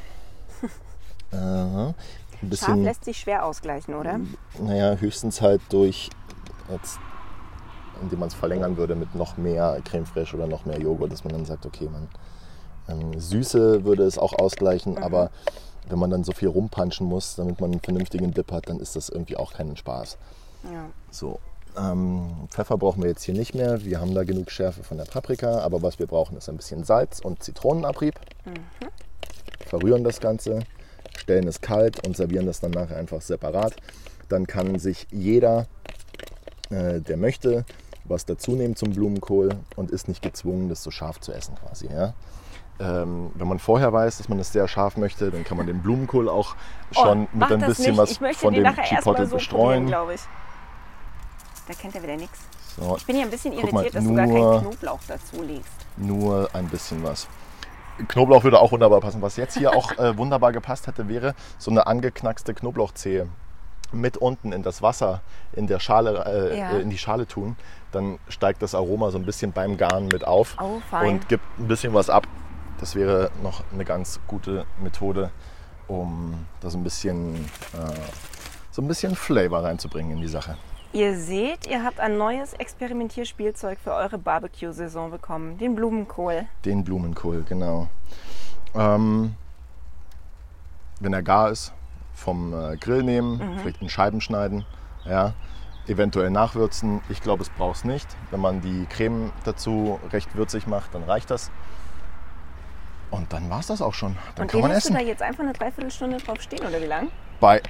äh, 1.31 1.35
ein 1.35 1.95
Scharf 1.95 1.95
bisschen, 2.41 2.83
lässt 2.83 3.05
sich 3.05 3.17
schwer 3.17 3.43
ausgleichen, 3.43 3.95
oder? 3.95 4.19
naja, 4.59 4.95
höchstens 4.95 5.41
halt 5.41 5.61
durch, 5.69 6.11
jetzt, 6.69 6.99
indem 8.03 8.19
man 8.19 8.27
es 8.27 8.35
verlängern 8.35 8.77
würde 8.77 8.95
mit 8.95 9.15
noch 9.15 9.37
mehr 9.37 9.81
Creme 9.83 10.05
fraiche 10.05 10.35
oder 10.35 10.45
noch 10.45 10.65
mehr 10.65 10.79
Joghurt, 10.79 11.11
dass 11.11 11.23
man 11.23 11.33
dann 11.33 11.45
sagt, 11.45 11.65
okay, 11.65 11.89
man, 11.91 12.07
ähm, 12.89 13.19
Süße 13.19 13.83
würde 13.83 14.03
es 14.03 14.17
auch 14.17 14.33
ausgleichen, 14.33 14.97
aber 14.97 15.31
wenn 15.87 15.99
man 15.99 16.09
dann 16.09 16.23
so 16.23 16.31
viel 16.31 16.49
rumpanschen 16.49 17.07
muss, 17.07 17.35
damit 17.35 17.59
man 17.59 17.71
einen 17.71 17.81
vernünftigen 17.81 18.31
Dip 18.31 18.51
hat, 18.51 18.69
dann 18.69 18.79
ist 18.79 18.95
das 18.95 19.09
irgendwie 19.09 19.37
auch 19.37 19.53
keinen 19.53 19.75
Spaß. 19.75 20.17
Ja. 20.71 20.85
So, 21.09 21.39
ähm, 21.77 22.47
Pfeffer 22.49 22.77
brauchen 22.77 23.01
wir 23.01 23.09
jetzt 23.09 23.23
hier 23.23 23.33
nicht 23.33 23.53
mehr. 23.55 23.83
Wir 23.83 23.99
haben 23.99 24.13
da 24.13 24.23
genug 24.23 24.51
Schärfe 24.51 24.83
von 24.83 24.97
der 24.97 25.05
Paprika. 25.05 25.59
Aber 25.59 25.81
was 25.81 25.99
wir 25.99 26.07
brauchen, 26.07 26.37
ist 26.37 26.49
ein 26.49 26.57
bisschen 26.57 26.83
Salz 26.83 27.19
und 27.19 27.43
Zitronenabrieb. 27.43 28.15
Verrühren 29.65 30.03
das 30.03 30.19
Ganze, 30.19 30.59
stellen 31.17 31.47
es 31.47 31.61
kalt 31.61 32.05
und 32.05 32.17
servieren 32.17 32.45
das 32.45 32.59
dann 32.59 32.71
nachher 32.71 32.97
einfach 32.97 33.21
separat. 33.21 33.75
Dann 34.27 34.47
kann 34.47 34.79
sich 34.79 35.07
jeder, 35.11 35.67
äh, 36.69 36.99
der 37.01 37.17
möchte, 37.17 37.65
was 38.03 38.25
dazu 38.25 38.51
nehmen 38.51 38.75
zum 38.75 38.91
Blumenkohl 38.91 39.49
und 39.75 39.91
ist 39.91 40.07
nicht 40.07 40.21
gezwungen, 40.21 40.69
das 40.69 40.83
so 40.83 40.91
scharf 40.91 41.19
zu 41.19 41.31
essen 41.31 41.55
quasi. 41.55 41.87
Ja? 41.87 42.13
Ähm, 42.79 43.31
wenn 43.35 43.47
man 43.47 43.59
vorher 43.59 43.91
weiß, 43.91 44.17
dass 44.19 44.29
man 44.29 44.37
das 44.37 44.53
sehr 44.53 44.67
scharf 44.67 44.95
möchte, 44.97 45.31
dann 45.31 45.43
kann 45.43 45.57
man 45.57 45.67
den 45.67 45.81
Blumenkohl 45.81 46.29
auch 46.29 46.55
schon 46.91 47.27
Oh, 47.33 47.37
mit 47.37 47.51
ein 47.51 47.59
bisschen 47.59 47.95
nicht. 47.95 48.21
was 48.21 48.37
von 48.37 48.53
dem 48.53 48.65
Chipotle 48.83 49.25
so 49.25 49.35
bestreuen. 49.35 49.87
glaube 49.87 50.13
ich. 50.13 50.21
Da 51.67 51.73
kennt 51.73 51.95
er 51.95 52.03
wieder 52.03 52.15
nichts. 52.15 52.39
So, 52.77 52.95
Ich 52.97 53.05
bin 53.05 53.17
ja 53.17 53.23
ein 53.23 53.29
bisschen 53.29 53.53
Guck 53.59 53.71
mal, 53.73 53.81
irritiert, 53.83 53.95
dass 53.95 54.03
du 54.05 54.15
gar 54.15 54.25
keinen 54.27 54.61
Knoblauch 54.61 54.99
dazu 55.07 55.43
legst. 55.43 55.71
nur 55.97 56.49
ein 56.53 56.67
bisschen 56.67 57.03
was. 57.03 57.27
Knoblauch 58.07 58.43
würde 58.45 58.59
auch 58.59 58.71
wunderbar 58.71 59.01
passen. 59.01 59.21
Was 59.21 59.35
jetzt 59.35 59.57
hier 59.57 59.75
auch 59.75 59.91
äh, 59.97 60.17
wunderbar 60.17 60.53
gepasst 60.53 60.87
hätte, 60.87 61.07
wäre 61.09 61.35
so 61.57 61.69
eine 61.71 61.85
angeknackste 61.85 62.53
Knoblauchzehe 62.53 63.27
mit 63.91 64.17
unten 64.17 64.53
in 64.53 64.63
das 64.63 64.81
Wasser 64.81 65.21
in 65.51 65.67
der 65.67 65.79
Schale 65.79 66.23
äh, 66.53 66.57
Ja. 66.57 66.71
äh, 66.71 66.79
in 66.81 66.89
die 66.89 66.97
Schale 66.97 67.27
tun. 67.27 67.57
Dann 67.91 68.19
steigt 68.29 68.61
das 68.61 68.73
Aroma 68.73 69.09
so 69.11 69.17
ein 69.17 69.25
bisschen 69.25 69.51
beim 69.51 69.75
Garen 69.77 70.07
mit 70.07 70.25
auf 70.25 70.55
Oh, 70.61 70.79
und 71.05 71.27
gibt 71.27 71.43
ein 71.59 71.67
bisschen 71.67 71.93
was 71.93 72.09
ab. 72.09 72.25
Das 72.79 72.95
wäre 72.95 73.29
noch 73.43 73.63
eine 73.73 73.85
ganz 73.85 74.19
gute 74.27 74.65
Methode, 74.81 75.31
um 75.87 76.45
das 76.61 76.75
ein 76.75 76.83
bisschen 76.83 77.35
äh, 77.35 77.99
so 78.71 78.81
ein 78.81 78.87
bisschen 78.87 79.15
Flavor 79.15 79.63
reinzubringen 79.63 80.13
in 80.13 80.21
die 80.21 80.27
Sache. 80.27 80.57
Ihr 80.93 81.15
seht, 81.17 81.67
ihr 81.67 81.83
habt 81.83 81.99
ein 81.99 82.17
neues 82.17 82.53
Experimentierspielzeug 82.53 83.77
für 83.79 83.93
eure 83.93 84.17
Barbecue-Saison 84.17 85.11
bekommen. 85.11 85.57
Den 85.57 85.75
Blumenkohl. 85.75 86.47
Den 86.65 86.83
Blumenkohl, 86.83 87.43
genau. 87.43 87.89
Ähm, 88.73 89.35
wenn 90.99 91.13
er 91.13 91.21
gar 91.21 91.51
ist, 91.51 91.73
vom 92.13 92.53
äh, 92.53 92.75
Grill 92.77 93.03
nehmen, 93.03 93.59
vielleicht 93.61 93.81
in 93.81 93.89
Scheiben 93.89 94.19
schneiden, 94.19 94.65
ja, 95.05 95.33
eventuell 95.87 96.29
nachwürzen. 96.29 97.01
Ich 97.09 97.21
glaube, 97.21 97.43
es 97.43 97.49
braucht 97.49 97.77
es 97.77 97.83
nicht. 97.83 98.07
Wenn 98.31 98.39
man 98.39 98.61
die 98.61 98.85
Creme 98.87 99.31
dazu 99.43 99.99
recht 100.11 100.35
würzig 100.35 100.67
macht, 100.67 100.95
dann 100.95 101.03
reicht 101.03 101.29
das. 101.29 101.51
Und 103.11 103.31
dann 103.33 103.49
war 103.49 103.59
es 103.59 103.67
das 103.67 103.81
auch 103.81 103.93
schon. 103.93 104.15
Dann 104.35 104.43
Und 104.43 104.51
kann 104.51 104.61
man 104.61 104.71
essen. 104.71 104.93
du 104.93 104.99
da 104.99 105.05
jetzt 105.05 105.21
einfach 105.21 105.43
eine 105.43 105.53
Dreiviertelstunde 105.53 106.17
drauf 106.17 106.41
stehen, 106.41 106.59
oder 106.65 106.79
wie 106.81 106.85
lang? 106.85 107.07
Bei 107.39 107.61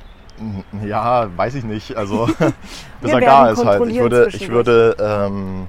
Ja, 0.83 1.29
weiß 1.37 1.55
ich 1.55 1.63
nicht. 1.63 1.95
Also 1.95 2.25
bis 3.01 3.11
er 3.11 3.21
gar 3.21 3.51
ist 3.51 3.63
halt. 3.63 3.85
Ich 3.87 3.99
würde, 3.99 4.27
ich 4.31 4.49
würde 4.49 4.95
ähm, 4.99 5.67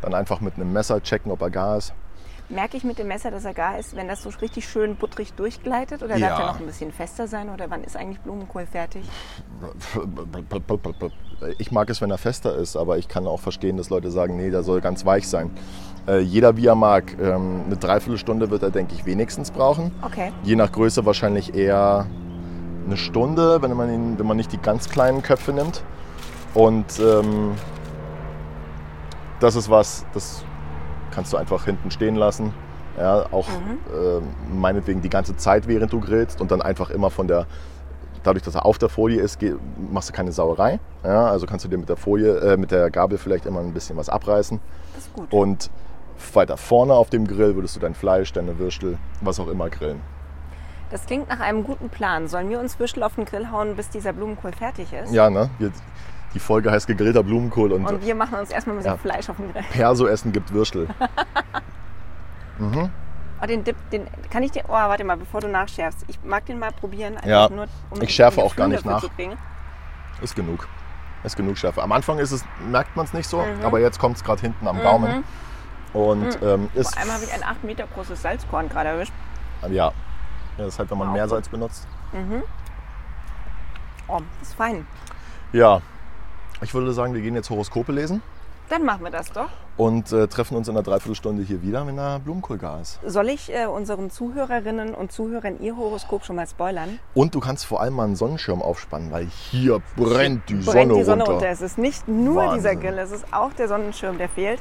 dann 0.00 0.14
einfach 0.14 0.40
mit 0.40 0.54
einem 0.54 0.72
Messer 0.72 1.02
checken, 1.02 1.32
ob 1.32 1.40
er 1.42 1.50
gar 1.50 1.78
ist. 1.78 1.92
Merke 2.48 2.76
ich 2.76 2.84
mit 2.84 2.98
dem 2.98 3.08
Messer, 3.08 3.30
dass 3.30 3.44
er 3.46 3.54
gar 3.54 3.78
ist, 3.78 3.96
wenn 3.96 4.08
das 4.08 4.22
so 4.22 4.28
richtig 4.28 4.68
schön 4.68 4.96
butterig 4.96 5.32
durchgleitet? 5.32 6.02
Oder 6.02 6.18
darf 6.18 6.20
Ja. 6.20 6.38
er 6.40 6.46
noch 6.48 6.60
ein 6.60 6.66
bisschen 6.66 6.92
fester 6.92 7.26
sein? 7.26 7.48
Oder 7.48 7.70
wann 7.70 7.82
ist 7.82 7.96
eigentlich 7.96 8.20
Blumenkohl 8.20 8.66
fertig? 8.66 9.04
Ich 11.58 11.72
mag 11.72 11.88
es, 11.88 12.00
wenn 12.00 12.10
er 12.10 12.18
fester 12.18 12.54
ist, 12.54 12.76
aber 12.76 12.98
ich 12.98 13.08
kann 13.08 13.26
auch 13.26 13.40
verstehen, 13.40 13.76
dass 13.78 13.88
Leute 13.90 14.10
sagen, 14.10 14.36
nee, 14.36 14.50
der 14.50 14.62
soll 14.64 14.80
ganz 14.80 15.06
weich 15.06 15.28
sein. 15.28 15.50
Äh, 16.08 16.18
jeder 16.20 16.56
wie 16.56 16.66
er 16.66 16.74
mag. 16.74 17.16
Ähm, 17.20 17.62
eine 17.66 17.76
Dreiviertelstunde 17.76 18.50
wird 18.50 18.62
er, 18.62 18.70
denke 18.70 18.94
ich, 18.94 19.06
wenigstens 19.06 19.50
brauchen. 19.50 19.92
Okay. 20.02 20.32
Je 20.42 20.56
nach 20.56 20.72
Größe 20.72 21.06
wahrscheinlich 21.06 21.54
eher 21.54 22.06
eine 22.86 22.96
Stunde, 22.96 23.62
wenn 23.62 23.72
man, 23.76 23.92
ihn, 23.92 24.18
wenn 24.18 24.26
man 24.26 24.36
nicht 24.36 24.52
die 24.52 24.58
ganz 24.58 24.88
kleinen 24.88 25.22
Köpfe 25.22 25.52
nimmt. 25.52 25.82
Und 26.54 26.98
ähm, 26.98 27.52
das 29.40 29.56
ist 29.56 29.70
was, 29.70 30.04
das 30.12 30.44
kannst 31.12 31.32
du 31.32 31.36
einfach 31.36 31.64
hinten 31.64 31.90
stehen 31.90 32.16
lassen. 32.16 32.52
Ja, 32.98 33.26
auch 33.30 33.48
ähm, 33.48 34.24
meinetwegen 34.60 35.00
die 35.00 35.08
ganze 35.08 35.36
Zeit, 35.36 35.66
während 35.66 35.92
du 35.92 36.00
grillst 36.00 36.40
und 36.40 36.50
dann 36.50 36.60
einfach 36.60 36.90
immer 36.90 37.08
von 37.10 37.26
der, 37.26 37.46
dadurch, 38.22 38.42
dass 38.44 38.54
er 38.54 38.66
auf 38.66 38.76
der 38.76 38.90
Folie 38.90 39.20
ist, 39.20 39.38
geh- 39.38 39.54
machst 39.90 40.10
du 40.10 40.12
keine 40.12 40.30
Sauerei. 40.30 40.78
Ja, 41.02 41.26
also 41.26 41.46
kannst 41.46 41.64
du 41.64 41.68
dir 41.70 41.78
mit 41.78 41.88
der 41.88 41.96
Folie, 41.96 42.36
äh, 42.40 42.56
mit 42.58 42.70
der 42.70 42.90
Gabel 42.90 43.16
vielleicht 43.16 43.46
immer 43.46 43.60
ein 43.60 43.72
bisschen 43.72 43.96
was 43.96 44.08
abreißen. 44.10 44.60
Das 44.94 45.04
ist 45.06 45.12
gut. 45.14 45.32
Und 45.32 45.70
weiter 46.34 46.56
vorne 46.56 46.94
auf 46.94 47.10
dem 47.10 47.26
Grill 47.26 47.54
würdest 47.54 47.76
du 47.76 47.80
dein 47.80 47.94
Fleisch, 47.94 48.32
deine 48.32 48.58
Würstel, 48.58 48.98
was 49.20 49.38
auch 49.40 49.48
immer 49.48 49.68
grillen. 49.70 50.00
Das 50.90 51.06
klingt 51.06 51.28
nach 51.28 51.40
einem 51.40 51.64
guten 51.64 51.88
Plan. 51.88 52.28
Sollen 52.28 52.50
wir 52.50 52.60
uns 52.60 52.78
Würstel 52.78 53.02
auf 53.02 53.14
den 53.14 53.24
Grill 53.24 53.50
hauen, 53.50 53.76
bis 53.76 53.88
dieser 53.88 54.12
Blumenkohl 54.12 54.52
fertig 54.52 54.92
ist? 54.92 55.12
Ja, 55.12 55.30
ne? 55.30 55.48
Wir, 55.58 55.72
die 56.34 56.38
Folge 56.38 56.70
heißt 56.70 56.86
gegrillter 56.86 57.22
Blumenkohl 57.22 57.72
und, 57.72 57.86
Und 57.86 58.04
wir 58.04 58.14
machen 58.14 58.38
uns 58.38 58.50
erstmal 58.50 58.76
ein 58.76 58.78
bisschen 58.78 58.92
Ja. 58.94 58.98
Fleisch 58.98 59.28
auf 59.30 59.36
den 59.36 59.52
Grill. 59.52 59.62
Perso 59.72 60.06
essen 60.06 60.32
gibt 60.32 60.52
Würstel. 60.52 60.88
Oh, 63.42 63.46
den 63.46 63.64
Dip, 63.64 63.74
den 63.90 64.06
kann 64.30 64.44
ich 64.44 64.52
dir. 64.52 64.62
Oh, 64.68 64.72
warte 64.72 65.02
mal, 65.02 65.16
bevor 65.16 65.40
du 65.40 65.48
nachschärfst. 65.48 66.04
Ich 66.06 66.22
mag 66.22 66.46
den 66.46 66.60
mal 66.60 66.70
probieren. 66.70 67.16
Ja, 67.24 67.48
nur, 67.48 67.66
um 67.90 68.00
ich 68.00 68.14
schärfe 68.14 68.40
auch 68.40 68.54
gar 68.54 68.68
nicht 68.68 68.84
nach. 68.84 69.02
Ist 70.20 70.36
genug. 70.36 70.68
Ist 71.24 71.36
genug 71.36 71.58
Schärfe. 71.58 71.82
Am 71.82 71.90
Anfang 71.90 72.18
ist 72.18 72.30
es, 72.30 72.44
merkt 72.70 72.94
man 72.96 73.04
es 73.06 73.12
nicht 73.12 73.26
so, 73.28 73.38
Mhm. 73.38 73.64
aber 73.64 73.80
jetzt 73.80 73.98
kommt 73.98 74.16
es 74.16 74.22
gerade 74.22 74.40
hinten 74.42 74.68
am 74.68 74.80
Gaumen. 74.80 75.24
Und 75.92 76.38
ähm, 76.42 76.70
ist. 76.74 76.92
Vor 76.94 77.02
allem 77.02 77.12
habe 77.12 77.24
ich 77.24 77.32
ein 77.32 77.42
8 77.42 77.64
Meter 77.64 77.84
großes 77.94 78.22
Salzkorn 78.22 78.68
gerade 78.68 78.90
erwischt. 78.90 79.12
Ja. 79.62 79.68
ja. 79.68 79.92
Das 80.58 80.68
ist 80.68 80.78
halt, 80.78 80.90
wenn 80.90 80.98
man 80.98 81.08
Wow. 81.08 81.14
Meersalz 81.14 81.48
benutzt. 81.48 81.86
Oh, 84.08 84.20
das 84.40 84.48
ist 84.48 84.54
fein. 84.54 84.86
Ja. 85.52 85.80
Ich 86.60 86.74
würde 86.74 86.92
sagen, 86.92 87.14
wir 87.14 87.20
gehen 87.20 87.34
jetzt 87.34 87.50
Horoskope 87.50 87.90
lesen 87.92 88.22
Dann 88.68 88.84
machen 88.84 89.02
wir 89.02 89.10
das 89.10 89.32
doch. 89.32 89.48
und 89.76 90.12
äh, 90.12 90.28
treffen 90.28 90.56
uns 90.56 90.68
in 90.68 90.76
einer 90.76 90.84
Dreiviertelstunde 90.84 91.42
hier 91.42 91.60
wieder, 91.62 91.84
wenn 91.86 91.96
der 91.96 92.20
Blumenkohl 92.20 92.56
gar 92.58 92.80
ist. 92.80 93.00
Soll 93.04 93.30
ich 93.30 93.52
äh, 93.52 93.66
unseren 93.66 94.10
Zuhörerinnen 94.10 94.94
und 94.94 95.10
Zuhörern 95.10 95.58
ihr 95.60 95.76
Horoskop 95.76 96.24
schon 96.24 96.36
mal 96.36 96.46
spoilern? 96.46 97.00
Und 97.14 97.34
du 97.34 97.40
kannst 97.40 97.66
vor 97.66 97.80
allem 97.80 97.94
mal 97.94 98.04
einen 98.04 98.16
Sonnenschirm 98.16 98.62
aufspannen, 98.62 99.10
weil 99.10 99.26
hier 99.26 99.80
brennt 99.96 100.48
die 100.48 100.54
Brennt 100.54 100.64
Sonne 100.90 100.94
die 100.94 101.02
Sonne 101.04 101.22
runter. 101.24 101.32
runter. 101.32 101.48
Es 101.48 101.60
ist 101.62 101.78
nicht 101.78 102.06
nur 102.06 102.36
Wahnsinn. 102.36 102.58
dieser 102.58 102.76
Grill, 102.76 102.98
es 102.98 103.10
ist 103.10 103.24
auch 103.32 103.52
der 103.54 103.66
Sonnenschirm, 103.68 104.18
der 104.18 104.28
fehlt. 104.28 104.60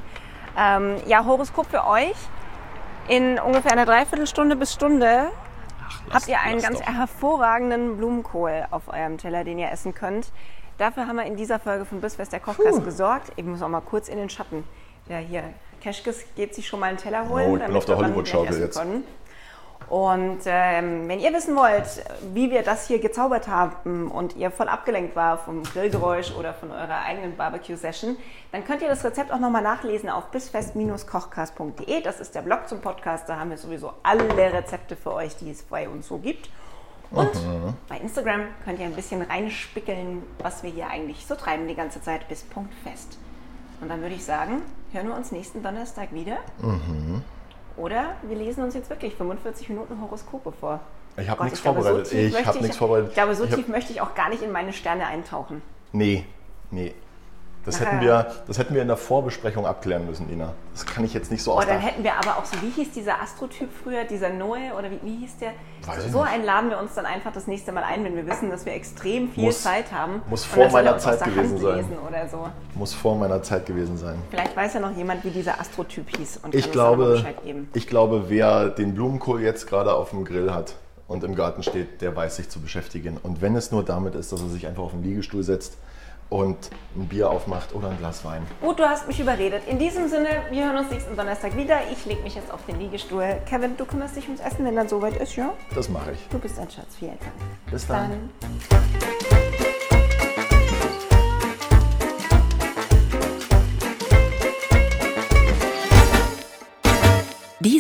Ähm, 0.58 0.98
ja, 1.06 1.26
Horoskop 1.26 1.68
für 1.68 1.86
euch. 1.86 2.16
In 3.08 3.40
ungefähr 3.40 3.72
einer 3.72 3.86
Dreiviertelstunde 3.86 4.56
bis 4.56 4.74
Stunde 4.74 5.28
habt 6.12 6.28
ihr 6.28 6.40
einen 6.40 6.62
ganz 6.62 6.80
doch. 6.80 6.86
hervorragenden 6.86 7.98
Blumenkohl 7.98 8.66
auf 8.72 8.88
eurem 8.88 9.18
Teller, 9.18 9.44
den 9.44 9.60
ihr 9.60 9.72
essen 9.72 9.94
könnt. 9.94 10.32
Dafür 10.78 11.08
haben 11.08 11.18
wir 11.18 11.26
in 11.26 11.36
dieser 11.36 11.60
Folge 11.60 11.86
von 11.86 12.02
Bissfest 12.02 12.32
der 12.32 12.40
Kochkast 12.40 12.84
gesorgt. 12.84 13.32
Ich 13.36 13.46
muss 13.46 13.62
auch 13.62 13.68
mal 13.68 13.82
kurz 13.82 14.08
in 14.08 14.18
den 14.18 14.30
Schatten. 14.30 14.64
Ja, 15.10 15.18
hier, 15.18 15.44
Keschkes 15.82 16.26
geht 16.36 16.56
sich 16.56 16.68
schon 16.68 16.80
mal 16.80 16.88
einen 16.88 16.98
Teller 16.98 17.28
holen. 17.28 17.52
Oh, 17.52 17.58
ich 17.58 17.66
bin 17.66 17.76
auf 17.76 17.86
der 17.86 17.98
Hollywood-Schaukel 17.98 18.60
jetzt. 18.60 18.78
können. 18.78 19.04
Und 19.90 20.40
ähm, 20.46 21.08
wenn 21.10 21.20
ihr 21.20 21.34
wissen 21.34 21.56
wollt, 21.56 22.04
wie 22.34 22.50
wir 22.50 22.64
das 22.64 22.88
hier 22.88 23.00
gezaubert 23.00 23.48
haben 23.48 24.10
und 24.10 24.38
ihr 24.38 24.50
voll 24.50 24.70
abgelenkt 24.70 25.16
war 25.16 25.38
vom 25.38 25.64
Grillgeräusch 25.64 26.34
oder 26.38 26.54
von 26.54 26.72
eurer 26.72 27.02
eigenen 27.06 27.36
Barbecue-Session, 27.36 28.16
dann 28.52 28.64
könnt 28.64 28.82
ihr 28.82 28.88
das 28.88 29.04
Rezept 29.04 29.34
auch 29.34 29.40
nochmal 29.40 29.62
nachlesen 29.62 30.10
auf 30.10 30.32
bisfest-kochcast.de. 30.32 32.02
Das 32.02 32.20
ist 32.20 32.36
der 32.36 32.42
Blog 32.42 32.70
zum 32.70 32.80
Podcast. 32.80 33.28
Da 33.28 33.38
haben 33.38 33.50
wir 33.50 33.58
sowieso 33.58 33.92
alle 34.04 34.24
Rezepte 34.54 34.96
für 34.96 35.14
euch, 35.14 35.36
die 35.38 35.52
es 35.52 35.64
bei 35.64 35.90
uns 35.90 36.08
so 36.08 36.18
gibt. 36.18 36.50
Und 37.12 37.32
bei 37.90 37.98
Instagram 37.98 38.44
könnt 38.64 38.80
ihr 38.80 38.86
ein 38.86 38.96
bisschen 38.96 39.22
reinspickeln, 39.22 40.24
was 40.40 40.64
wir 40.64 40.70
hier 40.70 40.88
eigentlich 40.88 41.26
so 41.26 41.36
treiben 41.36 41.68
die 41.68 41.76
ganze 41.76 42.02
Zeit 42.02 42.28
bis 42.30 42.44
Punkt 42.44 42.74
fest. 42.86 43.18
Und 43.82 43.90
dann 43.90 44.02
würde 44.02 44.16
ich 44.16 44.24
sagen, 44.24 44.62
hören 44.94 45.08
wir 45.08 45.16
uns 45.16 45.32
nächsten 45.32 45.62
Donnerstag 45.62 46.14
wieder. 46.14 46.38
Oder 47.78 48.16
wir 48.24 48.36
lesen 48.36 48.64
uns 48.64 48.74
jetzt 48.74 48.90
wirklich 48.90 49.16
45 49.16 49.70
Minuten 49.70 50.02
Horoskope 50.02 50.52
vor. 50.52 50.80
Ich 51.18 51.30
habe 51.30 51.44
nichts 51.44 51.60
vorbereitet. 51.60 52.10
tief 52.10 52.38
ich 52.38 52.46
habe 52.46 52.60
nichts 52.60 52.78
vorbereitet. 52.78 53.10
Ich 53.10 53.16
glaube, 53.16 53.36
so 53.36 53.46
Ich 53.46 53.56
tief 53.56 53.68
möchte 53.68 53.92
ich 53.92 54.02
auch 54.02 54.16
gar 54.16 54.30
nicht 54.30 54.42
in 54.42 54.52
meine 54.52 54.74
Sterne 54.74 55.08
eintauchen. 55.08 55.62
Nee, 55.92 56.26
nee. 56.70 56.94
Das 57.66 57.80
hätten, 57.80 58.02
wir, 58.02 58.26
das 58.48 58.58
hätten 58.58 58.74
wir 58.74 58.82
in 58.82 58.88
der 58.88 58.98
Vorbesprechung 58.98 59.68
abklären 59.68 60.08
müssen, 60.08 60.32
Ina. 60.32 60.54
Das 60.74 60.86
kann 60.86 61.04
ich 61.04 61.14
jetzt 61.14 61.30
nicht 61.32 61.44
so 61.44 61.56
Oh, 61.56 61.62
dann 61.62 61.80
hätten 61.80 62.04
wir 62.04 62.14
aber 62.16 62.38
auch 62.38 62.46
so, 62.46 62.60
wie 62.62 62.70
hieß 62.72 62.92
dieser 62.92 63.22
Astrotyp 63.22 63.70
früher, 63.84 64.04
dieser 64.04 64.30
Noe 64.30 64.58
oder 64.78 64.90
wie, 64.90 65.00
wie 65.04 65.16
hieß 65.18 65.38
der? 65.38 65.52
Weiß 65.86 66.12
so 66.12 66.24
nicht. 66.24 66.32
einen 66.34 66.44
laden 66.44 66.70
wir 66.72 66.80
uns 66.80 66.96
dann 66.96 67.06
einfach 67.06 67.32
das 67.32 67.46
nächste 67.46 67.72
Mal 67.72 67.84
ein, 67.84 68.04
wenn 68.04 68.16
wir 68.16 68.26
wissen, 68.26 68.50
dass 68.50 68.66
wir 68.66 68.74
extrem 68.74 69.30
viel 69.32 69.46
Muss- 69.46 69.62
Zeit 69.62 69.92
haben. 69.92 70.22
muss 70.30 70.44
vor 70.44 70.64
er 70.66 70.72
meiner 70.72 70.98
Zeit 70.98 71.24
gewesen 71.24 71.58
sein. 71.60 71.86
so. 72.32 72.48
Muss 72.76 72.94
vor 72.94 73.16
meiner 73.16 73.44
Zeit 73.44 73.66
gewesen 73.68 73.98
sein. 73.98 74.16
Vielleicht 74.32 74.56
weiß 74.56 74.74
ja 74.74 74.80
noch 74.80 74.96
jemand, 74.98 75.24
wie 75.24 75.30
dieser 75.30 75.60
Astrotyp 75.60 76.10
hieß 76.18 76.40
und 76.44 76.56
Ich 76.56 76.72
glaube, 76.72 77.24
ich 77.74 77.88
glaube, 77.88 78.26
wer 78.30 78.70
den 78.70 78.96
Blumenkohl 78.96 79.42
jetzt 79.42 79.68
gerade 79.68 79.94
auf 79.94 80.10
dem 80.10 80.26
Grill 80.26 80.52
hat 80.54 80.76
und 81.08 81.24
im 81.24 81.36
Garten 81.36 81.62
steht, 81.62 82.02
der 82.02 82.16
weiß 82.16 82.38
sich 82.38 82.50
zu 82.50 82.60
beschäftigen. 82.60 83.18
Und 83.22 83.42
wenn 83.42 83.56
es 83.56 83.72
nur 83.72 83.84
damit 83.84 84.16
ist, 84.16 84.32
dass 84.32 84.42
er 84.42 84.50
sich 84.50 84.66
einfach 84.66 84.84
auf 84.84 84.92
den 84.92 85.04
Liegestuhl 85.04 85.44
setzt 85.44 85.78
und 86.32 86.72
ein 86.96 87.08
Bier 87.08 87.30
aufmacht 87.30 87.76
oder 87.76 87.90
ein 87.90 87.98
Glas 87.98 88.24
Wein. 88.24 88.42
Gut, 88.62 88.80
du 88.80 88.90
hast 88.90 89.06
mich 89.08 89.20
überredet. 89.20 89.64
In 89.68 89.78
diesem 89.78 90.08
Sinne, 90.08 90.30
wir 90.50 90.66
hören 90.66 90.78
uns 90.78 90.90
nächsten 90.90 91.16
Donnerstag 91.16 91.56
wieder. 91.58 91.80
Ich 91.92 92.06
lege 92.06 92.22
mich 92.24 92.36
jetzt 92.36 92.52
auf 92.52 92.66
den 92.66 92.80
Liegestuhl. 92.80 93.38
Kevin, 93.46 93.76
du 93.78 93.86
kümmerst 93.86 94.16
dich 94.16 94.26
ums 94.26 94.40
Essen, 94.40 94.66
wenn 94.66 94.76
dann 94.76 94.88
soweit 94.88 95.18
ist, 95.18 95.36
ja? 95.36 95.54
Das 95.76 95.90
mache 95.90 96.14
ich. 96.14 96.28
Du 96.30 96.40
bist 96.40 96.58
ein 96.58 96.72
Schatz. 96.72 96.96
Vielen 96.98 97.20
Dank. 97.20 97.32
Bis 97.70 97.86
dann. 97.86 98.30
Dann. 98.40 99.71